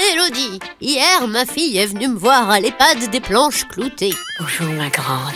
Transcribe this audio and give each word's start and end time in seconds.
Elodie, 0.00 0.58
hier 0.80 1.28
ma 1.28 1.44
fille 1.44 1.76
est 1.76 1.86
venue 1.86 2.08
me 2.08 2.18
voir 2.18 2.48
à 2.50 2.58
l'EHPAD 2.58 3.10
des 3.10 3.20
planches 3.20 3.68
cloutées. 3.68 4.14
Bonjour 4.38 4.68
ma 4.68 4.88
grande. 4.88 5.34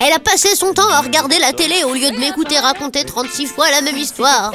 Elle 0.00 0.12
a 0.12 0.18
passé 0.18 0.54
son 0.54 0.74
temps 0.74 0.90
à 0.90 1.00
regarder 1.00 1.38
la 1.38 1.54
télé 1.54 1.82
au 1.84 1.94
lieu 1.94 2.10
de 2.10 2.18
m'écouter 2.18 2.58
raconter 2.58 3.04
36 3.04 3.46
fois 3.46 3.70
la 3.70 3.80
même 3.80 3.96
histoire. 3.96 4.52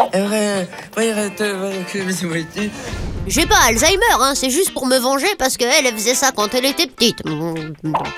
J'ai 3.28 3.46
pas 3.46 3.58
Alzheimer, 3.68 4.16
hein, 4.20 4.34
c'est 4.36 4.52
juste 4.52 4.74
pour 4.74 4.86
me 4.86 4.98
venger 4.98 5.34
parce 5.40 5.58
qu'elle 5.58 5.86
elle 5.86 5.94
faisait 5.94 6.16
ça 6.16 6.32
quand 6.32 6.54
elle 6.54 6.66
était 6.66 6.88
petite. 6.88 7.24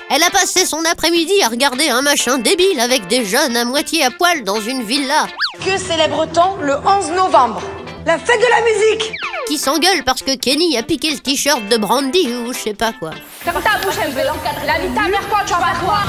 Elle 0.10 0.24
a 0.24 0.30
passé 0.30 0.66
son 0.66 0.84
après-midi 0.92 1.42
à 1.44 1.48
regarder 1.48 1.88
un 1.90 2.02
machin 2.02 2.38
débile 2.38 2.80
avec 2.82 3.08
des 3.08 3.24
jeunes 3.24 3.56
à 3.56 3.64
moitié 3.64 4.04
à 4.04 4.12
poil 4.12 4.44
dans 4.44 4.60
une 4.60 4.84
villa 4.84 5.28
Que 5.64 5.78
célèbre-t-on 5.78 6.58
le 6.58 6.76
11 6.76 7.12
novembre? 7.16 7.62
La 8.06 8.18
fête 8.20 8.42
de 8.42 8.50
la 8.50 8.62
musique 8.62 9.14
qui 9.54 9.60
s'engueule 9.60 10.04
parce 10.04 10.24
que 10.24 10.36
Kenny 10.36 10.78
a 10.78 10.82
piqué 10.82 11.12
le 11.12 11.20
t-shirt 11.20 11.62
de 11.70 11.78
Brandy 11.78 12.28
ou 12.28 12.54
je 12.54 12.58
sais 12.58 12.74
pas 12.74 12.92
quoi. 12.92 13.12
Ferme 13.42 13.62
ta 13.62 13.78
bouche 13.86 14.00
un 14.04 14.10
peu, 14.10 14.18
la 14.66 14.80
vie 14.80 14.96
ta 14.96 15.02
mère 15.02 15.30
quoi, 15.30 15.42
tu 15.46 15.54
vas 15.54 15.80
quoi 15.80 16.00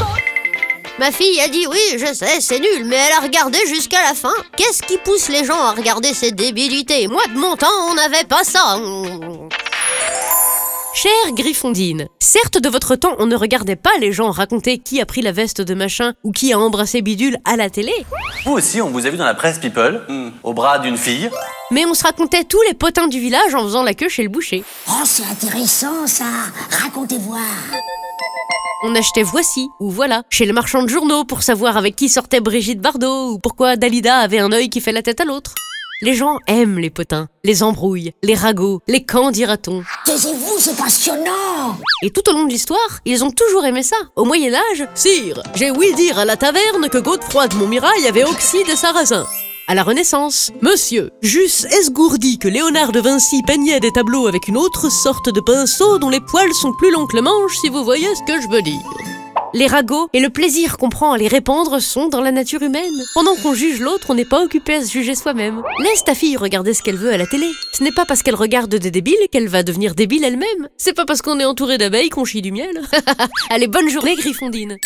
Ma 0.98 1.12
fille 1.12 1.38
a 1.42 1.48
dit 1.48 1.66
oui, 1.66 1.98
je 1.98 2.14
sais, 2.14 2.40
c'est 2.40 2.58
nul, 2.58 2.86
mais 2.86 2.96
elle 2.96 3.12
a 3.12 3.20
regardé 3.20 3.58
jusqu'à 3.68 4.00
la 4.00 4.14
fin. 4.14 4.32
Qu'est-ce 4.56 4.82
qui 4.82 4.96
pousse 4.96 5.28
les 5.28 5.44
gens 5.44 5.60
à 5.62 5.72
regarder 5.72 6.14
ces 6.14 6.32
débilités? 6.32 7.06
Moi, 7.06 7.20
de 7.34 7.38
mon 7.38 7.54
temps, 7.56 7.66
on 7.90 7.94
n'avait 7.94 8.24
pas 8.24 8.44
ça. 8.44 8.78
Chère 10.94 11.34
Griffondine, 11.34 12.08
certes 12.20 12.56
de 12.56 12.68
votre 12.70 12.96
temps 12.96 13.14
on 13.18 13.26
ne 13.26 13.36
regardait 13.36 13.76
pas 13.76 13.90
les 14.00 14.12
gens 14.12 14.30
raconter 14.30 14.78
qui 14.78 15.02
a 15.02 15.06
pris 15.06 15.20
la 15.20 15.32
veste 15.32 15.60
de 15.60 15.74
machin 15.74 16.14
ou 16.22 16.32
qui 16.32 16.54
a 16.54 16.58
embrassé 16.58 17.02
Bidule 17.02 17.36
à 17.44 17.56
la 17.56 17.68
télé. 17.68 17.92
Vous 18.46 18.52
aussi, 18.52 18.80
on 18.80 18.88
vous 18.88 19.04
a 19.04 19.10
vu 19.10 19.18
dans 19.18 19.26
la 19.26 19.34
presse 19.34 19.58
People, 19.58 20.00
au 20.42 20.54
bras 20.54 20.78
d'une 20.78 20.96
fille. 20.96 21.28
Mais 21.70 21.86
on 21.86 21.94
se 21.94 22.04
racontait 22.04 22.44
tous 22.44 22.60
les 22.68 22.74
potins 22.74 23.08
du 23.08 23.18
village 23.18 23.54
en 23.54 23.62
faisant 23.62 23.82
la 23.82 23.94
queue 23.94 24.08
chez 24.08 24.22
le 24.22 24.28
boucher. 24.28 24.64
Oh, 24.88 25.02
c'est 25.04 25.24
intéressant 25.24 26.06
ça. 26.06 26.24
Racontez 26.70 27.18
voir. 27.18 27.40
On 28.82 28.94
achetait 28.94 29.22
Voici 29.22 29.68
ou 29.80 29.90
Voilà 29.90 30.24
chez 30.28 30.44
le 30.44 30.52
marchand 30.52 30.82
de 30.82 30.88
journaux 30.88 31.24
pour 31.24 31.42
savoir 31.42 31.78
avec 31.78 31.96
qui 31.96 32.10
sortait 32.10 32.40
Brigitte 32.40 32.80
Bardot 32.80 33.30
ou 33.32 33.38
pourquoi 33.38 33.76
Dalida 33.76 34.18
avait 34.18 34.40
un 34.40 34.52
œil 34.52 34.68
qui 34.68 34.82
fait 34.82 34.92
la 34.92 35.00
tête 35.02 35.20
à 35.20 35.24
l'autre. 35.24 35.54
Les 36.02 36.12
gens 36.12 36.38
aiment 36.48 36.78
les 36.78 36.90
potins, 36.90 37.28
les 37.44 37.62
embrouilles, 37.62 38.12
les 38.22 38.34
ragots, 38.34 38.82
les 38.88 39.04
camps, 39.06 39.30
dira-t-on. 39.30 39.84
Taisez-vous, 40.04 40.58
c'est 40.58 40.76
passionnant. 40.76 41.78
Et 42.02 42.10
tout 42.10 42.28
au 42.28 42.32
long 42.34 42.44
de 42.44 42.50
l'histoire, 42.50 42.98
ils 43.06 43.24
ont 43.24 43.30
toujours 43.30 43.64
aimé 43.64 43.82
ça. 43.82 43.96
Au 44.16 44.24
Moyen-Âge, 44.26 44.86
Sire, 44.94 45.42
j'ai 45.54 45.70
ouï 45.70 45.94
dire 45.94 46.18
à 46.18 46.26
la 46.26 46.36
taverne 46.36 46.90
que 46.90 46.98
Godefroy 46.98 47.48
de 47.48 47.54
Montmirail 47.54 48.06
avait 48.06 48.24
oxy 48.24 48.64
de 48.64 48.74
sarrasin. 48.76 49.24
À 49.66 49.74
la 49.74 49.82
Renaissance, 49.82 50.52
Monsieur, 50.60 51.10
j'eusse 51.22 51.64
esgourdi 51.64 52.38
que 52.38 52.48
Léonard 52.48 52.92
de 52.92 53.00
Vinci 53.00 53.42
peignait 53.46 53.80
des 53.80 53.92
tableaux 53.92 54.26
avec 54.26 54.46
une 54.46 54.58
autre 54.58 54.92
sorte 54.92 55.30
de 55.30 55.40
pinceau 55.40 55.98
dont 55.98 56.10
les 56.10 56.20
poils 56.20 56.52
sont 56.52 56.74
plus 56.74 56.90
longs 56.90 57.06
que 57.06 57.16
le 57.16 57.22
manche, 57.22 57.56
si 57.56 57.70
vous 57.70 57.82
voyez 57.82 58.08
ce 58.14 58.30
que 58.30 58.42
je 58.42 58.48
veux 58.48 58.60
dire. 58.60 58.82
Les 59.54 59.66
ragots 59.66 60.08
et 60.12 60.20
le 60.20 60.28
plaisir 60.28 60.76
qu'on 60.76 60.90
prend 60.90 61.12
à 61.12 61.18
les 61.18 61.28
répandre 61.28 61.80
sont 61.80 62.08
dans 62.08 62.20
la 62.20 62.30
nature 62.30 62.60
humaine. 62.60 63.04
Pendant 63.14 63.36
qu'on 63.36 63.54
juge 63.54 63.80
l'autre, 63.80 64.08
on 64.10 64.14
n'est 64.14 64.26
pas 64.26 64.42
occupé 64.42 64.74
à 64.74 64.84
se 64.84 64.90
juger 64.90 65.14
soi-même. 65.14 65.62
Laisse 65.78 66.04
ta 66.04 66.14
fille 66.14 66.36
regarder 66.36 66.74
ce 66.74 66.82
qu'elle 66.82 66.96
veut 66.96 67.14
à 67.14 67.16
la 67.16 67.26
télé. 67.26 67.46
Ce 67.72 67.82
n'est 67.82 67.92
pas 67.92 68.04
parce 68.04 68.22
qu'elle 68.22 68.34
regarde 68.34 68.74
des 68.74 68.90
débiles 68.90 69.28
qu'elle 69.32 69.48
va 69.48 69.62
devenir 69.62 69.94
débile 69.94 70.24
elle-même. 70.24 70.68
C'est 70.76 70.92
pas 70.92 71.06
parce 71.06 71.22
qu'on 71.22 71.40
est 71.40 71.44
entouré 71.46 71.78
d'abeilles 71.78 72.10
qu'on 72.10 72.26
chie 72.26 72.42
du 72.42 72.52
miel. 72.52 72.82
Allez, 73.50 73.68
bonne 73.68 73.88
journée, 73.88 74.16
Griffondine. 74.16 74.76